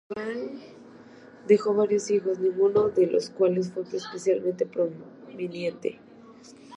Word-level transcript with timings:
Congal 0.07 0.53
dejó 1.45 1.75
varios 1.75 2.09
hijos, 2.09 2.39
ninguno 2.39 2.89
de 2.89 3.05
los 3.05 3.29
cuales 3.29 3.71
fue 3.71 3.83
especialmente 3.83 4.65
prominente. 4.65 5.99